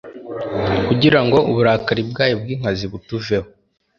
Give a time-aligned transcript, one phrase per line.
[0.87, 3.47] kugira ngo uburakari bwayo bw'inkazi butuveho